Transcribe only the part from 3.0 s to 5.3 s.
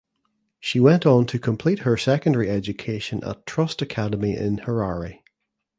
at Trust Academy in Harare.